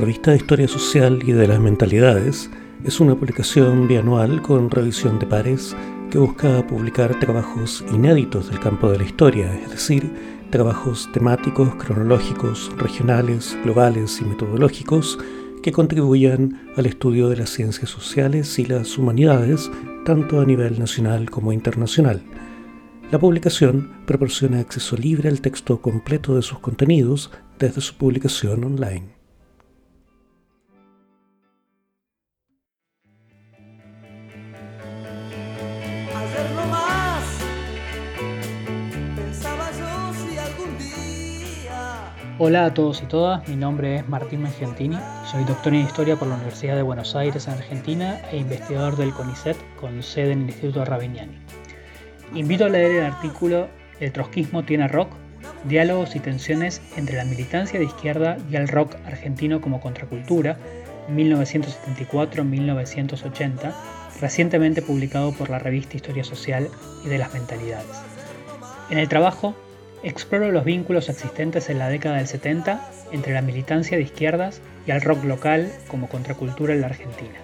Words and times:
Revista 0.00 0.30
de 0.30 0.38
Historia 0.38 0.66
Social 0.66 1.22
y 1.26 1.32
de 1.32 1.46
las 1.46 1.60
Mentalidades 1.60 2.50
es 2.84 3.00
una 3.00 3.14
publicación 3.16 3.86
bianual 3.86 4.40
con 4.40 4.70
revisión 4.70 5.18
de 5.18 5.26
pares 5.26 5.76
que 6.10 6.16
busca 6.16 6.66
publicar 6.66 7.20
trabajos 7.20 7.84
inéditos 7.92 8.48
del 8.48 8.60
campo 8.60 8.90
de 8.90 8.96
la 8.96 9.04
historia, 9.04 9.54
es 9.54 9.68
decir, 9.68 10.10
trabajos 10.48 11.10
temáticos, 11.12 11.74
cronológicos, 11.74 12.72
regionales, 12.78 13.58
globales 13.62 14.22
y 14.22 14.24
metodológicos 14.24 15.18
que 15.62 15.70
contribuyan 15.70 16.72
al 16.78 16.86
estudio 16.86 17.28
de 17.28 17.36
las 17.36 17.50
ciencias 17.50 17.90
sociales 17.90 18.58
y 18.58 18.64
las 18.64 18.96
humanidades, 18.96 19.70
tanto 20.06 20.40
a 20.40 20.46
nivel 20.46 20.78
nacional 20.78 21.28
como 21.28 21.52
internacional. 21.52 22.22
La 23.10 23.18
publicación 23.18 23.92
proporciona 24.06 24.60
acceso 24.60 24.96
libre 24.96 25.28
al 25.28 25.42
texto 25.42 25.82
completo 25.82 26.36
de 26.36 26.40
sus 26.40 26.58
contenidos 26.60 27.30
desde 27.58 27.82
su 27.82 27.96
publicación 27.96 28.64
online. 28.64 29.19
Hola 42.42 42.64
a 42.64 42.72
todos 42.72 43.02
y 43.02 43.04
todas, 43.04 43.46
mi 43.50 43.54
nombre 43.54 43.96
es 43.96 44.08
Martín 44.08 44.40
Mengentini, 44.40 44.96
soy 45.30 45.44
doctor 45.44 45.74
en 45.74 45.82
Historia 45.82 46.16
por 46.16 46.26
la 46.26 46.36
Universidad 46.36 46.74
de 46.74 46.80
Buenos 46.80 47.14
Aires 47.14 47.46
en 47.46 47.52
Argentina 47.52 48.18
e 48.32 48.38
investigador 48.38 48.96
del 48.96 49.12
CONICET 49.12 49.58
con 49.78 50.02
sede 50.02 50.32
en 50.32 50.44
el 50.44 50.46
Instituto 50.46 50.86
Ravignani. 50.86 51.36
Invito 52.34 52.64
a 52.64 52.70
leer 52.70 52.92
el 52.92 53.04
artículo 53.04 53.68
El 54.00 54.12
trotskismo 54.12 54.64
tiene 54.64 54.88
rock, 54.88 55.10
diálogos 55.64 56.16
y 56.16 56.20
tensiones 56.20 56.80
entre 56.96 57.18
la 57.18 57.26
militancia 57.26 57.78
de 57.78 57.84
izquierda 57.84 58.38
y 58.50 58.56
el 58.56 58.68
rock 58.68 58.94
argentino 59.04 59.60
como 59.60 59.82
contracultura, 59.82 60.56
1974-1980, 61.10 63.74
recientemente 64.18 64.80
publicado 64.80 65.32
por 65.32 65.50
la 65.50 65.58
revista 65.58 65.96
Historia 65.96 66.24
Social 66.24 66.70
y 67.04 67.10
de 67.10 67.18
las 67.18 67.34
Mentalidades. 67.34 68.00
En 68.88 68.96
el 68.96 69.10
trabajo 69.10 69.54
exploro 70.02 70.50
los 70.50 70.64
vínculos 70.64 71.08
existentes 71.08 71.68
en 71.68 71.78
la 71.78 71.88
década 71.88 72.16
del 72.16 72.26
70 72.26 72.90
entre 73.12 73.34
la 73.34 73.42
militancia 73.42 73.96
de 73.96 74.04
izquierdas 74.04 74.60
y 74.86 74.90
el 74.90 75.00
rock 75.00 75.24
local 75.24 75.70
como 75.88 76.08
contracultura 76.08 76.74
en 76.74 76.80
la 76.80 76.88
Argentina. 76.88 77.38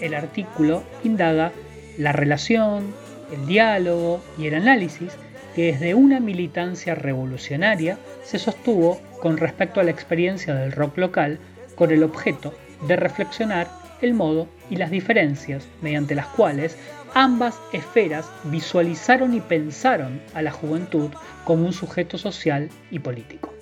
El 0.00 0.14
artículo 0.14 0.82
indaga 1.04 1.52
la 1.98 2.12
relación, 2.12 2.94
el 3.32 3.46
diálogo 3.46 4.22
y 4.38 4.46
el 4.46 4.54
análisis 4.54 5.12
que 5.54 5.72
desde 5.72 5.94
una 5.94 6.20
militancia 6.20 6.94
revolucionaria 6.94 7.98
se 8.24 8.38
sostuvo 8.38 9.00
con 9.20 9.36
respecto 9.36 9.80
a 9.80 9.84
la 9.84 9.90
experiencia 9.90 10.54
del 10.54 10.72
rock 10.72 10.98
local 10.98 11.38
con 11.74 11.90
el 11.90 12.02
objeto 12.02 12.54
de 12.86 12.96
reflexionar 12.96 13.68
el 14.00 14.14
modo 14.14 14.48
y 14.68 14.76
las 14.76 14.90
diferencias 14.90 15.68
mediante 15.80 16.14
las 16.14 16.26
cuales 16.26 16.76
ambas 17.14 17.60
esferas 17.72 18.30
visualizaron 18.44 19.34
y 19.34 19.40
pensaron 19.40 20.20
a 20.34 20.42
la 20.42 20.50
juventud 20.50 21.10
como 21.44 21.66
un 21.66 21.72
sujeto 21.72 22.18
social 22.18 22.70
y 22.90 22.98
político. 22.98 23.52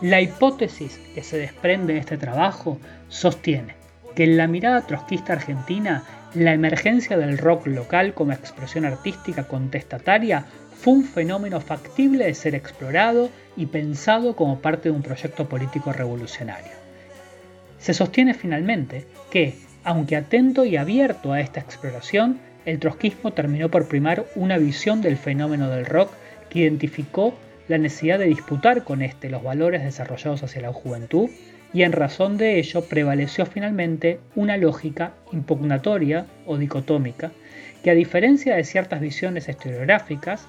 La 0.00 0.20
hipótesis 0.20 0.98
que 1.14 1.22
se 1.22 1.36
desprende 1.36 1.94
de 1.94 2.00
este 2.00 2.16
trabajo 2.16 2.78
sostiene 3.08 3.74
que 4.14 4.24
en 4.24 4.36
la 4.36 4.46
mirada 4.46 4.86
trotskista 4.86 5.34
argentina, 5.34 6.04
la 6.34 6.52
emergencia 6.52 7.16
del 7.16 7.38
rock 7.38 7.66
local 7.66 8.14
como 8.14 8.32
expresión 8.32 8.84
artística 8.84 9.44
contestataria 9.44 10.46
fue 10.80 10.94
un 10.94 11.04
fenómeno 11.04 11.60
factible 11.60 12.24
de 12.24 12.34
ser 12.34 12.54
explorado 12.54 13.30
y 13.56 13.66
pensado 13.66 14.34
como 14.34 14.60
parte 14.60 14.88
de 14.88 14.94
un 14.94 15.02
proyecto 15.02 15.48
político 15.48 15.92
revolucionario. 15.92 16.72
Se 17.78 17.94
sostiene 17.94 18.34
finalmente 18.34 19.06
que, 19.30 19.58
aunque 19.84 20.16
atento 20.16 20.64
y 20.64 20.76
abierto 20.76 21.32
a 21.32 21.40
esta 21.40 21.60
exploración, 21.60 22.40
el 22.66 22.78
trotskismo 22.78 23.32
terminó 23.32 23.70
por 23.70 23.88
primar 23.88 24.26
una 24.34 24.58
visión 24.58 25.02
del 25.02 25.16
fenómeno 25.16 25.70
del 25.70 25.86
rock 25.86 26.12
que 26.48 26.60
identificó 26.60 27.34
la 27.68 27.78
necesidad 27.78 28.18
de 28.18 28.26
disputar 28.26 28.84
con 28.84 29.02
éste 29.02 29.30
los 29.30 29.42
valores 29.42 29.82
desarrollados 29.82 30.42
hacia 30.42 30.62
la 30.62 30.72
juventud 30.72 31.30
y 31.72 31.82
en 31.84 31.92
razón 31.92 32.36
de 32.36 32.58
ello 32.58 32.84
prevaleció 32.84 33.46
finalmente 33.46 34.18
una 34.34 34.56
lógica 34.56 35.14
impugnatoria 35.32 36.26
o 36.46 36.58
dicotómica 36.58 37.30
que 37.82 37.90
a 37.90 37.94
diferencia 37.94 38.56
de 38.56 38.64
ciertas 38.64 39.00
visiones 39.00 39.48
historiográficas 39.48 40.46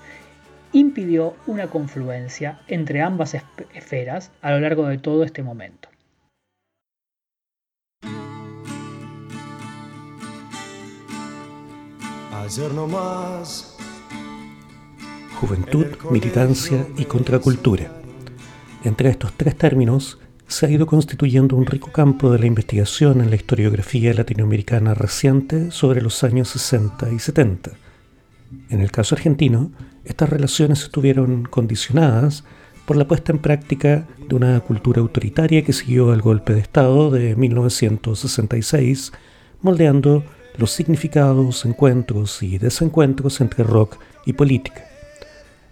impidió 0.73 1.35
una 1.47 1.67
confluencia 1.67 2.59
entre 2.67 3.01
ambas 3.01 3.35
esferas 3.73 4.31
a 4.41 4.51
lo 4.51 4.59
largo 4.59 4.87
de 4.87 4.97
todo 4.97 5.23
este 5.23 5.43
momento. 5.43 5.90
Juventud, 15.39 15.85
militancia 16.09 16.87
y 16.97 17.05
contracultura. 17.05 17.91
Entre 18.83 19.09
estos 19.09 19.33
tres 19.33 19.55
términos 19.55 20.17
se 20.47 20.65
ha 20.65 20.69
ido 20.71 20.87
constituyendo 20.87 21.55
un 21.55 21.67
rico 21.67 21.91
campo 21.91 22.31
de 22.31 22.39
la 22.39 22.47
investigación 22.47 23.21
en 23.21 23.29
la 23.29 23.35
historiografía 23.35 24.13
latinoamericana 24.15 24.95
reciente 24.95 25.69
sobre 25.69 26.01
los 26.01 26.23
años 26.23 26.49
60 26.49 27.11
y 27.11 27.19
70. 27.19 27.71
En 28.69 28.81
el 28.81 28.91
caso 28.91 29.13
argentino, 29.13 29.71
estas 30.03 30.29
relaciones 30.29 30.81
estuvieron 30.81 31.43
condicionadas 31.43 32.43
por 32.87 32.97
la 32.97 33.07
puesta 33.07 33.31
en 33.31 33.39
práctica 33.39 34.07
de 34.27 34.35
una 34.35 34.59
cultura 34.61 34.99
autoritaria 34.99 35.63
que 35.63 35.73
siguió 35.73 36.11
al 36.11 36.21
golpe 36.21 36.55
de 36.55 36.61
Estado 36.61 37.11
de 37.11 37.35
1966, 37.35 39.11
moldeando 39.61 40.23
los 40.57 40.71
significados, 40.71 41.65
encuentros 41.65 42.41
y 42.43 42.57
desencuentros 42.57 43.41
entre 43.41 43.63
rock 43.63 43.97
y 44.25 44.33
política. 44.33 44.85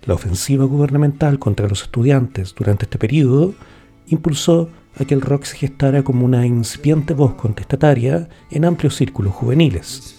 La 0.05 0.13
ofensiva 0.13 0.65
gubernamental 0.65 1.39
contra 1.39 1.67
los 1.67 1.83
estudiantes 1.83 2.55
durante 2.55 2.85
este 2.85 2.97
periodo 2.97 3.53
impulsó 4.07 4.69
a 4.97 5.05
que 5.05 5.13
el 5.13 5.21
rock 5.21 5.43
se 5.43 5.57
gestara 5.57 6.03
como 6.03 6.25
una 6.25 6.45
incipiente 6.45 7.13
voz 7.13 7.35
contestataria 7.35 8.27
en 8.51 8.65
amplios 8.65 8.95
círculos 8.95 9.33
juveniles. 9.33 10.15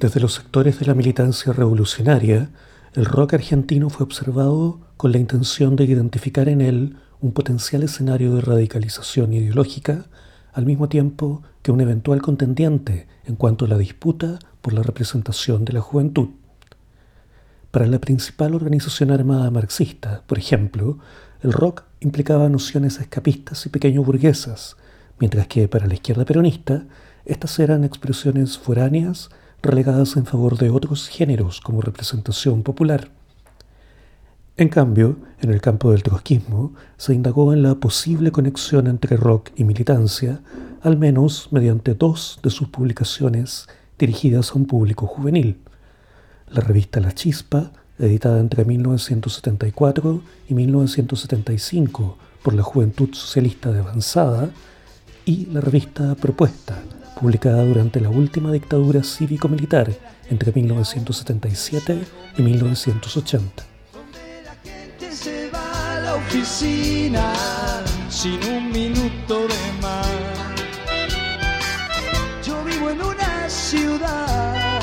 Desde 0.00 0.20
los 0.20 0.34
sectores 0.34 0.78
de 0.78 0.86
la 0.86 0.94
militancia 0.94 1.52
revolucionaria, 1.52 2.50
el 2.94 3.04
rock 3.04 3.34
argentino 3.34 3.90
fue 3.90 4.04
observado 4.04 4.80
con 4.96 5.12
la 5.12 5.18
intención 5.18 5.76
de 5.76 5.84
identificar 5.84 6.48
en 6.48 6.60
él 6.60 6.96
un 7.20 7.32
potencial 7.32 7.82
escenario 7.82 8.34
de 8.34 8.40
radicalización 8.40 9.32
ideológica 9.32 10.06
al 10.54 10.64
mismo 10.64 10.88
tiempo 10.88 11.42
que 11.62 11.72
un 11.72 11.80
eventual 11.80 12.22
contendiente 12.22 13.06
en 13.24 13.36
cuanto 13.36 13.64
a 13.64 13.68
la 13.68 13.76
disputa 13.76 14.38
por 14.62 14.72
la 14.72 14.82
representación 14.82 15.64
de 15.64 15.74
la 15.74 15.80
juventud. 15.80 16.30
Para 17.70 17.86
la 17.86 17.98
principal 17.98 18.54
organización 18.54 19.10
armada 19.10 19.50
marxista, 19.50 20.22
por 20.26 20.38
ejemplo, 20.38 20.98
el 21.42 21.52
rock 21.52 21.82
implicaba 22.00 22.48
nociones 22.48 23.00
escapistas 23.00 23.66
y 23.66 23.68
pequeño 23.68 24.04
burguesas, 24.04 24.76
mientras 25.18 25.48
que 25.48 25.66
para 25.68 25.86
la 25.86 25.94
izquierda 25.94 26.24
peronista 26.24 26.84
estas 27.24 27.58
eran 27.58 27.82
expresiones 27.82 28.56
foráneas 28.56 29.30
relegadas 29.60 30.16
en 30.16 30.24
favor 30.24 30.56
de 30.56 30.70
otros 30.70 31.08
géneros 31.08 31.60
como 31.60 31.80
representación 31.80 32.62
popular. 32.62 33.10
En 34.56 34.68
cambio, 34.68 35.16
en 35.40 35.50
el 35.50 35.60
campo 35.60 35.90
del 35.90 36.04
trotskismo 36.04 36.74
se 36.96 37.12
indagó 37.12 37.52
en 37.52 37.64
la 37.64 37.74
posible 37.74 38.30
conexión 38.30 38.86
entre 38.86 39.16
rock 39.16 39.50
y 39.56 39.64
militancia, 39.64 40.42
al 40.80 40.96
menos 40.96 41.48
mediante 41.50 41.94
dos 41.94 42.38
de 42.40 42.50
sus 42.50 42.68
publicaciones 42.68 43.66
dirigidas 43.98 44.52
a 44.52 44.54
un 44.54 44.66
público 44.66 45.08
juvenil. 45.08 45.58
La 46.52 46.60
revista 46.60 47.00
La 47.00 47.10
Chispa, 47.10 47.72
editada 47.98 48.38
entre 48.38 48.64
1974 48.64 50.22
y 50.48 50.54
1975 50.54 52.16
por 52.44 52.54
la 52.54 52.62
Juventud 52.62 53.12
Socialista 53.12 53.72
de 53.72 53.80
Avanzada, 53.80 54.50
y 55.24 55.46
la 55.46 55.62
revista 55.62 56.14
Propuesta, 56.14 56.80
publicada 57.20 57.64
durante 57.64 58.00
la 58.00 58.10
última 58.10 58.52
dictadura 58.52 59.02
cívico-militar 59.02 59.92
entre 60.30 60.52
1977 60.52 61.98
y 62.38 62.42
1980 62.42 63.73
sin 68.10 68.42
un 68.44 68.70
minuto 68.72 69.46
de 69.48 69.82
más. 69.82 70.06
Yo 72.46 72.62
vivo 72.64 72.90
en 72.90 73.02
una 73.02 73.48
ciudad. 73.48 74.80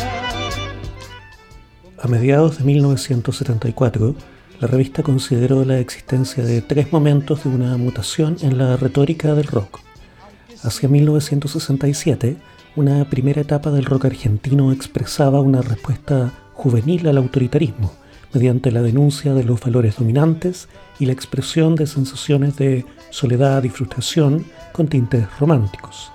A 1.98 2.08
mediados 2.08 2.58
de 2.58 2.64
1974, 2.64 4.16
la 4.60 4.68
revista 4.68 5.02
consideró 5.04 5.66
la 5.66 5.80
existencia 5.80 6.44
de 6.44 6.62
tres 6.62 6.92
momentos 6.92 7.44
de 7.44 7.50
una 7.50 7.78
mutación 7.78 8.38
en 8.42 8.58
la 8.58 8.76
retórica 8.78 9.34
del 9.34 9.48
rock. 9.48 9.80
Hacia 10.64 10.90
1967, 10.90 12.38
una 12.76 13.10
primera 13.10 13.42
etapa 13.42 13.72
del 13.72 13.86
rock 13.86 14.06
argentino 14.06 14.72
expresaba 14.72 15.42
una 15.42 15.62
respuesta 15.62 16.32
juvenil 16.54 17.08
al 17.08 17.18
autoritarismo, 17.18 17.92
mediante 18.34 18.72
la 18.72 18.82
denuncia 18.82 19.34
de 19.34 19.44
los 19.44 19.60
valores 19.60 19.98
dominantes 19.98 20.68
y 21.00 21.06
la 21.06 21.14
expresión 21.14 21.76
de 21.76 21.88
sensaciones 21.88 22.58
de 22.58 22.86
soledad 23.10 23.64
y 23.64 23.70
frustración 23.70 24.46
con 24.72 24.88
tintes 24.88 25.26
románticos. 25.40 26.12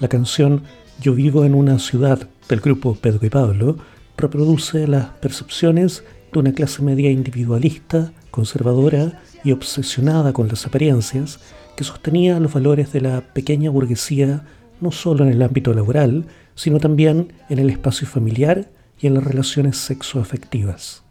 La 0.00 0.08
canción 0.08 0.62
Yo 1.00 1.14
vivo 1.14 1.44
en 1.44 1.54
una 1.54 1.78
ciudad 1.78 2.28
del 2.48 2.60
grupo 2.60 2.94
Pedro 2.94 3.26
y 3.26 3.30
Pablo 3.30 3.76
reproduce 4.16 4.86
las 4.86 5.06
percepciones 5.20 6.04
de 6.32 6.38
una 6.38 6.52
clase 6.52 6.82
media 6.82 7.10
individualista, 7.10 8.12
conservadora 8.30 9.20
y 9.44 9.52
obsesionada 9.52 10.32
con 10.32 10.48
las 10.48 10.66
apariencias 10.66 11.40
que 11.76 11.84
sostenía 11.84 12.40
los 12.40 12.52
valores 12.52 12.92
de 12.92 13.00
la 13.00 13.20
pequeña 13.20 13.70
burguesía 13.70 14.44
no 14.80 14.92
solo 14.92 15.24
en 15.24 15.32
el 15.32 15.42
ámbito 15.42 15.72
laboral, 15.72 16.26
sino 16.54 16.78
también 16.78 17.32
en 17.48 17.58
el 17.58 17.70
espacio 17.70 18.06
familiar 18.06 18.68
y 19.00 19.06
en 19.06 19.14
las 19.14 19.24
relaciones 19.24 19.76
sexoafectivas. 19.78 21.03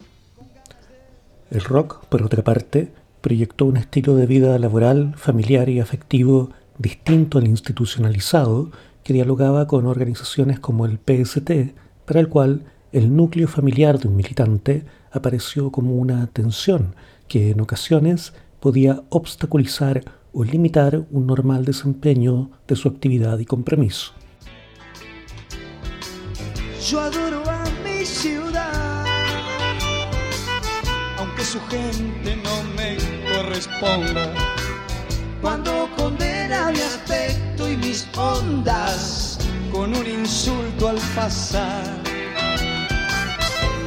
El 1.54 1.60
rock, 1.60 2.04
por 2.06 2.24
otra 2.24 2.42
parte, 2.42 2.90
proyectó 3.20 3.64
un 3.66 3.76
estilo 3.76 4.16
de 4.16 4.26
vida 4.26 4.58
laboral, 4.58 5.14
familiar 5.16 5.68
y 5.68 5.78
afectivo 5.78 6.50
distinto 6.78 7.38
al 7.38 7.46
institucionalizado 7.46 8.72
que 9.04 9.12
dialogaba 9.12 9.68
con 9.68 9.86
organizaciones 9.86 10.58
como 10.58 10.84
el 10.84 10.98
PST, 10.98 11.76
para 12.06 12.18
el 12.18 12.28
cual 12.28 12.64
el 12.90 13.14
núcleo 13.14 13.46
familiar 13.46 14.00
de 14.00 14.08
un 14.08 14.16
militante 14.16 14.84
apareció 15.12 15.70
como 15.70 15.94
una 15.94 16.26
tensión 16.26 16.96
que 17.28 17.52
en 17.52 17.60
ocasiones 17.60 18.32
podía 18.58 19.04
obstaculizar 19.10 20.02
o 20.32 20.42
limitar 20.42 21.06
un 21.12 21.28
normal 21.28 21.64
desempeño 21.64 22.50
de 22.66 22.74
su 22.74 22.88
actividad 22.88 23.38
y 23.38 23.44
compromiso. 23.44 24.12
Yo 26.84 27.00
adoro 27.00 27.44
a 27.48 27.64
mi 27.84 28.04
ciudad, 28.04 28.83
su 31.44 31.60
gente 31.68 32.36
no 32.36 32.62
me 32.76 32.96
corresponda. 33.30 34.32
Cuando 35.42 35.90
condena 35.96 36.70
mi 36.70 36.80
aspecto 36.80 37.68
y 37.70 37.76
mis 37.76 38.06
ondas 38.16 39.38
con 39.70 39.94
un 39.94 40.06
insulto 40.06 40.88
al 40.88 40.98
pasar. 41.14 41.84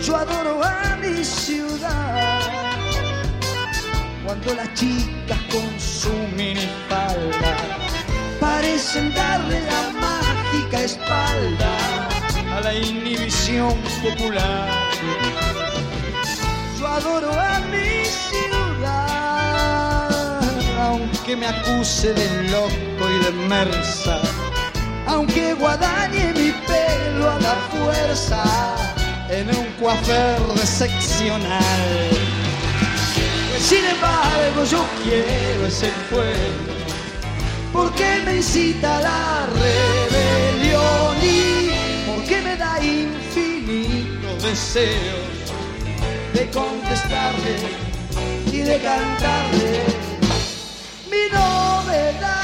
Yo 0.04 0.18
adoro 0.18 0.64
a 0.64 0.98
mi 1.02 1.24
ciudad 1.24 2.42
cuando 4.24 4.54
las 4.54 4.72
chicas 4.76 5.40
con 5.52 5.80
su 5.80 6.14
minifalda 6.36 7.58
parecen 8.40 9.14
darle 9.16 9.62
la 9.62 9.90
mágica 10.00 10.84
espalda 10.84 12.08
a 12.56 12.62
la 12.62 12.74
inhibición 12.76 13.74
popular. 14.04 15.47
Adoro 16.98 17.32
a 17.32 17.60
mi 17.72 18.06
ciudad, 18.28 18.90
aunque 20.82 21.36
me 21.36 21.46
acuse 21.46 22.12
de 22.12 22.44
loco 22.50 23.04
y 23.08 23.24
de 23.24 23.32
mersa, 23.48 24.20
aunque 25.06 25.54
guadañe 25.54 26.34
mi 26.34 26.52
pelo 26.66 27.30
a 27.30 27.40
la 27.40 27.56
fuerza 27.70 28.44
en 29.30 29.48
un 29.56 29.68
coafer 29.80 30.42
seccional. 30.66 32.10
Sin 33.60 33.86
embargo, 33.86 34.64
yo 34.64 34.84
quiero 35.04 35.68
ese 35.68 35.92
fuego 36.10 36.74
porque 37.72 38.24
me 38.26 38.38
incita 38.38 38.98
a 38.98 39.02
la 39.02 39.46
rebelión 39.62 41.16
y 41.22 41.70
porque 42.08 42.42
me 42.42 42.56
da 42.58 42.84
infinitos 42.84 44.42
deseos 44.42 45.37
de 46.38 46.46
contestarle 46.52 47.56
y 48.54 48.58
de 48.58 48.78
cantarle 48.78 49.82
mi 51.10 51.24
novedad. 51.34 52.44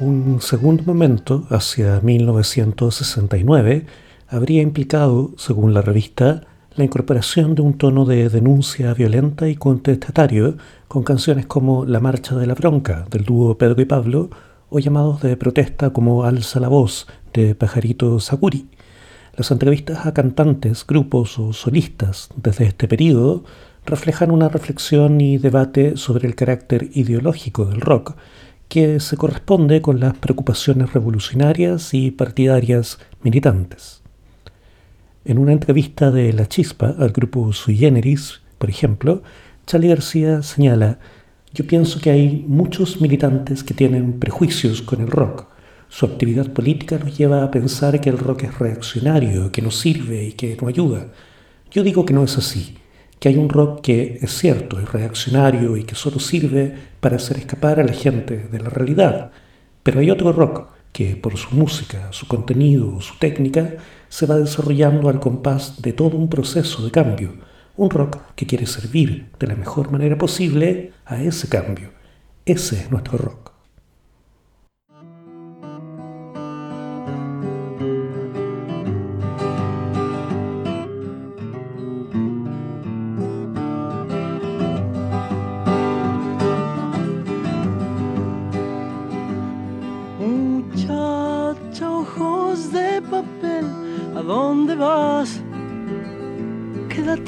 Un 0.00 0.40
segundo 0.40 0.82
momento, 0.82 1.46
hacia 1.50 2.00
1969, 2.00 3.86
habría 4.26 4.62
implicado, 4.62 5.34
según 5.36 5.72
la 5.72 5.82
revista, 5.82 6.47
la 6.78 6.84
incorporación 6.84 7.56
de 7.56 7.62
un 7.62 7.76
tono 7.76 8.04
de 8.04 8.28
denuncia 8.28 8.94
violenta 8.94 9.48
y 9.48 9.56
contestatario 9.56 10.56
con 10.86 11.02
canciones 11.02 11.44
como 11.44 11.84
La 11.84 11.98
Marcha 11.98 12.36
de 12.36 12.46
la 12.46 12.54
Bronca 12.54 13.04
del 13.10 13.24
dúo 13.24 13.58
Pedro 13.58 13.82
y 13.82 13.84
Pablo 13.84 14.30
o 14.70 14.78
llamados 14.78 15.20
de 15.20 15.36
protesta 15.36 15.90
como 15.90 16.22
Alza 16.22 16.60
la 16.60 16.68
Voz 16.68 17.08
de 17.32 17.56
Pajarito 17.56 18.20
Sakuri. 18.20 18.68
Las 19.36 19.50
entrevistas 19.50 20.06
a 20.06 20.14
cantantes, 20.14 20.86
grupos 20.86 21.40
o 21.40 21.52
solistas 21.52 22.28
desde 22.36 22.66
este 22.66 22.86
periodo 22.86 23.42
reflejan 23.84 24.30
una 24.30 24.48
reflexión 24.48 25.20
y 25.20 25.36
debate 25.36 25.96
sobre 25.96 26.28
el 26.28 26.36
carácter 26.36 26.90
ideológico 26.92 27.64
del 27.64 27.80
rock 27.80 28.14
que 28.68 29.00
se 29.00 29.16
corresponde 29.16 29.82
con 29.82 29.98
las 29.98 30.16
preocupaciones 30.16 30.92
revolucionarias 30.92 31.92
y 31.92 32.12
partidarias 32.12 33.00
militantes. 33.20 34.02
En 35.24 35.38
una 35.38 35.52
entrevista 35.52 36.10
de 36.10 36.32
La 36.32 36.46
Chispa 36.46 36.94
al 36.98 37.10
grupo 37.10 37.52
Sui 37.52 37.76
Generis, 37.76 38.40
por 38.58 38.70
ejemplo, 38.70 39.22
Charlie 39.66 39.88
García 39.88 40.42
señala, 40.42 40.98
yo 41.52 41.66
pienso 41.66 42.00
que 42.00 42.10
hay 42.10 42.44
muchos 42.46 43.00
militantes 43.00 43.62
que 43.62 43.74
tienen 43.74 44.18
prejuicios 44.18 44.82
con 44.82 45.00
el 45.00 45.08
rock. 45.08 45.46
Su 45.88 46.06
actividad 46.06 46.52
política 46.52 46.98
nos 46.98 47.16
lleva 47.16 47.42
a 47.42 47.50
pensar 47.50 48.00
que 48.00 48.10
el 48.10 48.18
rock 48.18 48.44
es 48.44 48.58
reaccionario, 48.58 49.50
que 49.50 49.62
no 49.62 49.70
sirve 49.70 50.24
y 50.24 50.32
que 50.32 50.56
no 50.60 50.68
ayuda. 50.68 51.08
Yo 51.70 51.82
digo 51.82 52.04
que 52.04 52.14
no 52.14 52.24
es 52.24 52.36
así 52.38 52.76
que 53.18 53.28
hay 53.28 53.36
un 53.36 53.48
rock 53.48 53.80
que 53.82 54.18
es 54.20 54.32
cierto, 54.32 54.78
es 54.78 54.90
reaccionario 54.90 55.76
y 55.76 55.84
que 55.84 55.94
solo 55.94 56.20
sirve 56.20 56.74
para 57.00 57.16
hacer 57.16 57.38
escapar 57.38 57.80
a 57.80 57.84
la 57.84 57.92
gente 57.92 58.48
de 58.50 58.60
la 58.60 58.70
realidad, 58.70 59.32
pero 59.82 60.00
hay 60.00 60.10
otro 60.10 60.32
rock 60.32 60.68
que 60.92 61.16
por 61.16 61.36
su 61.36 61.54
música, 61.54 62.12
su 62.12 62.26
contenido, 62.26 63.00
su 63.00 63.18
técnica, 63.18 63.74
se 64.08 64.26
va 64.26 64.36
desarrollando 64.36 65.08
al 65.08 65.20
compás 65.20 65.80
de 65.82 65.92
todo 65.92 66.16
un 66.16 66.28
proceso 66.28 66.84
de 66.84 66.90
cambio, 66.90 67.34
un 67.76 67.90
rock 67.90 68.18
que 68.34 68.46
quiere 68.46 68.66
servir 68.66 69.30
de 69.38 69.46
la 69.46 69.54
mejor 69.54 69.90
manera 69.90 70.18
posible 70.18 70.92
a 71.04 71.22
ese 71.22 71.48
cambio. 71.48 71.92
Ese 72.44 72.80
es 72.80 72.90
nuestro 72.90 73.18
rock. 73.18 73.47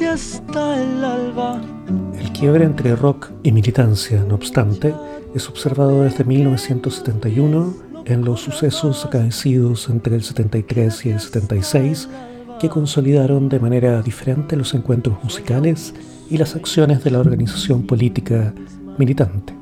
Hasta 0.07 0.83
el 0.83 1.04
alba. 1.04 1.61
El 2.19 2.33
quiebre 2.33 2.64
entre 2.64 2.97
rock 2.97 3.30
y 3.42 3.52
militancia, 3.52 4.25
no 4.26 4.35
obstante, 4.35 4.95
es 5.35 5.49
observado 5.49 6.02
desde 6.02 6.25
1971 6.25 7.75
en 8.07 8.25
los 8.25 8.40
sucesos 8.40 9.04
acaecidos 9.04 9.88
entre 9.88 10.16
el 10.16 10.23
73 10.23 11.07
y 11.07 11.11
el 11.11 11.21
76 11.21 12.09
que 12.61 12.69
consolidaron 12.69 13.49
de 13.49 13.61
manera 13.61 14.02
diferente 14.02 14.57
los 14.57 14.75
encuentros 14.75 15.23
musicales 15.23 15.95
y 16.28 16.37
las 16.37 16.57
acciones 16.57 17.02
de 17.04 17.11
la 17.11 17.21
organización 17.21 17.83
política 17.87 18.52
militante. 18.99 19.54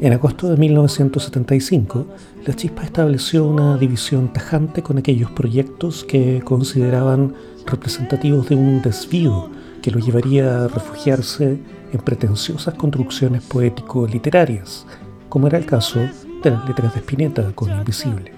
En 0.00 0.12
agosto 0.12 0.48
de 0.48 0.56
1975, 0.56 2.06
la 2.46 2.54
Chispa 2.54 2.84
estableció 2.84 3.46
una 3.46 3.76
división 3.76 4.32
tajante 4.32 4.82
con 4.82 4.98
aquellos 4.98 5.30
proyectos 5.32 6.04
que 6.04 6.40
consideraban 6.44 7.34
representativos 7.70 8.48
de 8.48 8.54
un 8.54 8.82
desvío 8.82 9.50
que 9.82 9.90
lo 9.90 9.98
llevaría 9.98 10.64
a 10.64 10.68
refugiarse 10.68 11.58
en 11.92 12.00
pretenciosas 12.00 12.74
construcciones 12.74 13.42
poético-literarias, 13.42 14.86
como 15.28 15.46
era 15.46 15.58
el 15.58 15.66
caso 15.66 16.00
de 16.42 16.50
las 16.50 16.66
letras 16.68 16.94
de 16.94 17.00
Spinetta 17.00 17.52
con 17.54 17.70
Invisible. 17.70 18.32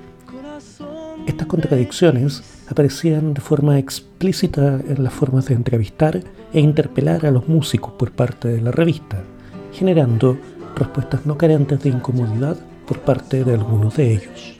Estas 1.26 1.46
contradicciones 1.46 2.42
aparecían 2.68 3.34
de 3.34 3.40
forma 3.40 3.78
explícita 3.78 4.80
en 4.86 5.02
las 5.02 5.12
formas 5.12 5.46
de 5.46 5.54
entrevistar 5.54 6.20
e 6.52 6.60
interpelar 6.60 7.26
a 7.26 7.30
los 7.30 7.48
músicos 7.48 7.92
por 7.92 8.12
parte 8.12 8.48
de 8.48 8.60
la 8.60 8.70
revista, 8.70 9.22
generando 9.72 10.38
respuestas 10.76 11.26
no 11.26 11.36
carentes 11.36 11.82
de 11.82 11.90
incomodidad 11.90 12.56
por 12.86 13.00
parte 13.00 13.44
de 13.44 13.54
algunos 13.54 13.96
de 13.96 14.12
ellos. 14.14 14.59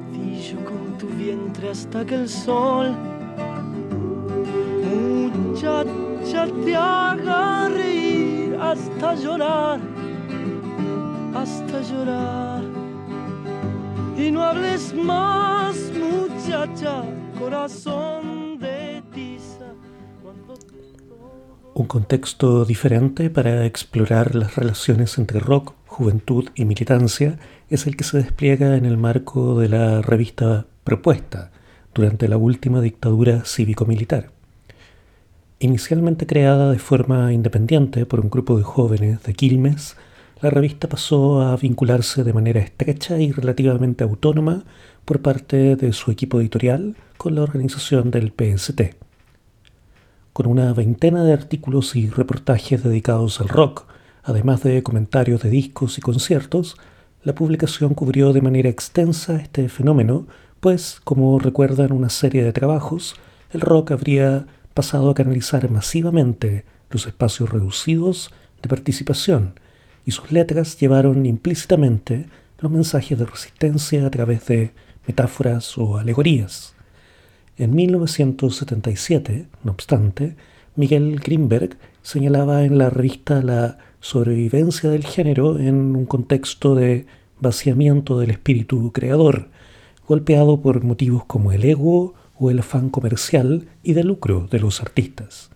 con 0.65 0.97
tu 0.97 1.07
vientre 1.07 1.69
hasta 1.69 2.05
que 2.05 2.15
el 2.15 2.29
sol 2.29 2.95
muchacha 5.61 6.47
te 6.65 6.75
haga 6.75 7.69
reír 7.69 8.57
hasta 8.59 9.15
llorar, 9.15 9.79
hasta 11.35 11.81
llorar. 11.81 12.63
Y 14.17 14.31
no 14.31 14.43
hables 14.43 14.93
más, 14.93 15.75
muchacha, 15.93 17.03
corazón 17.37 18.59
de 18.59 19.03
tiza. 19.13 19.73
Un 21.73 21.85
contexto 21.85 22.65
diferente 22.65 23.29
para 23.29 23.65
explorar 23.65 24.35
las 24.35 24.55
relaciones 24.55 25.17
entre 25.17 25.39
rock, 25.39 25.73
juventud 26.01 26.49
y 26.55 26.65
militancia 26.65 27.37
es 27.69 27.85
el 27.85 27.95
que 27.95 28.03
se 28.03 28.17
despliega 28.17 28.75
en 28.75 28.85
el 28.85 28.97
marco 28.97 29.59
de 29.59 29.69
la 29.69 30.01
revista 30.01 30.65
Propuesta 30.83 31.51
durante 31.93 32.27
la 32.27 32.37
última 32.37 32.81
dictadura 32.81 33.45
cívico-militar. 33.45 34.31
Inicialmente 35.59 36.25
creada 36.25 36.71
de 36.71 36.79
forma 36.79 37.31
independiente 37.33 38.07
por 38.07 38.19
un 38.19 38.31
grupo 38.31 38.57
de 38.57 38.63
jóvenes 38.63 39.21
de 39.21 39.35
Quilmes, 39.35 39.95
la 40.41 40.49
revista 40.49 40.89
pasó 40.89 41.43
a 41.43 41.55
vincularse 41.55 42.23
de 42.23 42.33
manera 42.33 42.61
estrecha 42.61 43.19
y 43.19 43.31
relativamente 43.31 44.03
autónoma 44.03 44.63
por 45.05 45.21
parte 45.21 45.75
de 45.75 45.93
su 45.93 46.09
equipo 46.09 46.41
editorial 46.41 46.95
con 47.17 47.35
la 47.35 47.43
organización 47.43 48.09
del 48.09 48.33
PST. 48.35 48.95
Con 50.33 50.47
una 50.47 50.73
veintena 50.73 51.23
de 51.23 51.33
artículos 51.33 51.95
y 51.95 52.09
reportajes 52.09 52.83
dedicados 52.83 53.39
al 53.39 53.49
rock, 53.49 53.85
además 54.23 54.63
de 54.63 54.83
comentarios 54.83 55.41
de 55.41 55.49
discos 55.49 55.97
y 55.97 56.01
conciertos, 56.01 56.77
la 57.23 57.35
publicación 57.35 57.93
cubrió 57.93 58.33
de 58.33 58.41
manera 58.41 58.69
extensa 58.69 59.35
este 59.35 59.69
fenómeno, 59.69 60.27
pues, 60.59 60.99
como 61.03 61.37
recuerdan 61.39 61.91
una 61.91 62.09
serie 62.09 62.43
de 62.43 62.53
trabajos, 62.53 63.15
el 63.51 63.61
rock 63.61 63.91
habría 63.91 64.45
pasado 64.73 65.09
a 65.09 65.15
canalizar 65.15 65.69
masivamente 65.69 66.65
los 66.89 67.05
espacios 67.07 67.49
reducidos 67.49 68.31
de 68.61 68.69
participación 68.69 69.59
y 70.05 70.11
sus 70.11 70.31
letras 70.31 70.79
llevaron 70.79 71.25
implícitamente 71.25 72.27
los 72.59 72.71
mensajes 72.71 73.17
de 73.17 73.25
resistencia 73.25 74.05
a 74.05 74.11
través 74.11 74.45
de 74.47 74.71
metáforas 75.07 75.77
o 75.77 75.97
alegorías. 75.97 76.75
En 77.57 77.75
1977, 77.75 79.47
no 79.63 79.71
obstante, 79.71 80.35
Miguel 80.75 81.19
Greenberg 81.19 81.77
señalaba 82.01 82.63
en 82.63 82.77
la 82.77 82.89
revista 82.89 83.41
la 83.41 83.77
sobrevivencia 84.01 84.89
del 84.89 85.05
género 85.05 85.57
en 85.59 85.95
un 85.95 86.05
contexto 86.05 86.75
de 86.75 87.05
vaciamiento 87.39 88.19
del 88.19 88.31
espíritu 88.31 88.91
creador, 88.91 89.49
golpeado 90.07 90.59
por 90.59 90.83
motivos 90.83 91.23
como 91.25 91.51
el 91.51 91.63
ego 91.63 92.15
o 92.37 92.49
el 92.49 92.59
afán 92.59 92.89
comercial 92.89 93.67
y 93.83 93.93
de 93.93 94.03
lucro 94.03 94.47
de 94.51 94.59
los 94.59 94.81
artistas. 94.81 95.51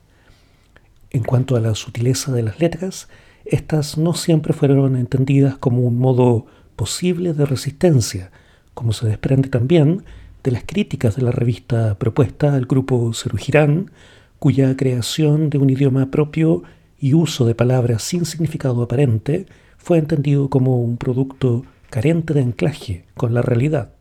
En 1.09 1.23
cuanto 1.23 1.55
a 1.55 1.59
la 1.59 1.75
sutileza 1.75 2.31
de 2.31 2.43
las 2.43 2.59
letras, 2.59 3.09
estas 3.45 3.97
no 3.97 4.13
siempre 4.13 4.53
fueron 4.53 4.95
entendidas 4.95 5.57
como 5.57 5.81
un 5.81 5.97
modo 5.97 6.45
posible 6.75 7.33
de 7.33 7.45
resistencia, 7.45 8.31
como 8.73 8.93
se 8.93 9.07
desprende 9.07 9.49
también 9.49 10.03
de 10.43 10.51
las 10.51 10.63
críticas 10.63 11.15
de 11.15 11.23
la 11.23 11.31
revista 11.31 11.97
propuesta 11.97 12.53
al 12.53 12.65
grupo 12.65 13.11
Cerugirán, 13.13 13.91
cuya 14.37 14.75
creación 14.77 15.49
de 15.49 15.57
un 15.57 15.69
idioma 15.69 16.11
propio 16.11 16.63
y 16.99 17.13
uso 17.13 17.45
de 17.45 17.55
palabras 17.55 18.03
sin 18.03 18.25
significado 18.25 18.83
aparente 18.83 19.45
fue 19.77 19.97
entendido 19.97 20.49
como 20.49 20.81
un 20.81 20.97
producto 20.97 21.63
carente 21.89 22.33
de 22.33 22.41
anclaje 22.41 23.05
con 23.13 23.33
la 23.33 23.41
realidad. 23.41 23.91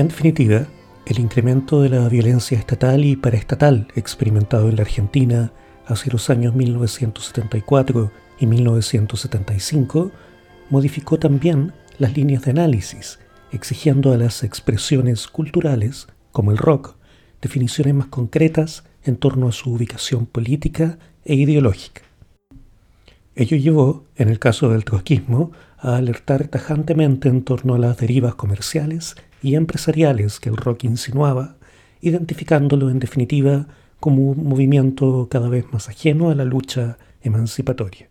En 0.00 0.08
definitiva, 0.08 0.66
el 1.04 1.18
incremento 1.18 1.82
de 1.82 1.90
la 1.90 2.08
violencia 2.08 2.58
estatal 2.58 3.04
y 3.04 3.16
paraestatal 3.16 3.86
experimentado 3.96 4.70
en 4.70 4.76
la 4.76 4.82
Argentina 4.82 5.52
hacia 5.84 6.10
los 6.10 6.30
años 6.30 6.54
1974 6.54 8.10
y 8.38 8.46
1975 8.46 10.10
modificó 10.70 11.18
también 11.18 11.74
las 11.98 12.16
líneas 12.16 12.44
de 12.44 12.52
análisis, 12.52 13.18
exigiendo 13.52 14.14
a 14.14 14.16
las 14.16 14.42
expresiones 14.42 15.28
culturales, 15.28 16.06
como 16.32 16.50
el 16.50 16.56
rock, 16.56 16.96
definiciones 17.42 17.92
más 17.92 18.06
concretas 18.06 18.84
en 19.04 19.16
torno 19.16 19.48
a 19.48 19.52
su 19.52 19.70
ubicación 19.70 20.24
política 20.24 20.98
e 21.26 21.34
ideológica. 21.34 22.00
Ello 23.34 23.58
llevó, 23.58 24.06
en 24.16 24.30
el 24.30 24.38
caso 24.38 24.70
del 24.70 24.86
trotskismo, 24.86 25.52
a 25.76 25.96
alertar 25.96 26.48
tajantemente 26.48 27.28
en 27.28 27.42
torno 27.42 27.74
a 27.74 27.78
las 27.78 27.98
derivas 27.98 28.34
comerciales 28.34 29.14
y 29.42 29.54
empresariales 29.54 30.40
que 30.40 30.48
el 30.48 30.56
rock 30.56 30.84
insinuaba, 30.84 31.56
identificándolo 32.00 32.90
en 32.90 32.98
definitiva 32.98 33.66
como 33.98 34.30
un 34.30 34.44
movimiento 34.44 35.28
cada 35.30 35.48
vez 35.48 35.66
más 35.72 35.88
ajeno 35.88 36.30
a 36.30 36.34
la 36.34 36.44
lucha 36.44 36.98
emancipatoria. 37.22 38.08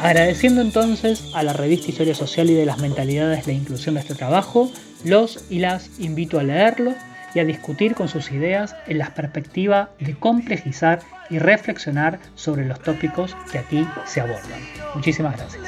Agradeciendo 0.00 0.60
entonces 0.60 1.24
a 1.34 1.42
la 1.42 1.52
revista 1.52 1.90
Historia 1.90 2.14
Social 2.14 2.48
y 2.48 2.54
de 2.54 2.64
las 2.64 2.78
Mentalidades 2.78 3.46
la 3.46 3.52
inclusión 3.52 3.96
de 3.96 4.02
este 4.02 4.14
trabajo, 4.14 4.70
los 5.04 5.44
y 5.50 5.58
las 5.58 5.98
invito 5.98 6.38
a 6.38 6.44
leerlo 6.44 6.94
y 7.36 7.38
a 7.38 7.44
discutir 7.44 7.94
con 7.94 8.08
sus 8.08 8.32
ideas 8.32 8.74
en 8.86 8.96
la 8.96 9.10
perspectiva 9.10 9.90
de 10.00 10.14
complejizar 10.14 11.00
y 11.28 11.38
reflexionar 11.38 12.18
sobre 12.34 12.64
los 12.64 12.80
tópicos 12.80 13.36
que 13.52 13.58
aquí 13.58 13.86
se 14.06 14.22
abordan. 14.22 14.60
Muchísimas 14.94 15.36
gracias. 15.36 15.62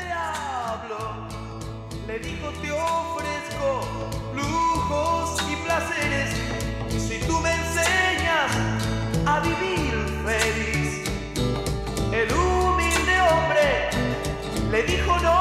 le 14.70 14.82
dijo 14.82 15.18
no. 15.22 15.38